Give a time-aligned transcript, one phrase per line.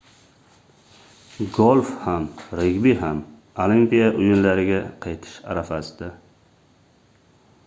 [1.57, 2.25] golf ham
[2.61, 3.21] regbi ham
[3.67, 6.13] olimpiya oʻyinlariga qaytish arafasida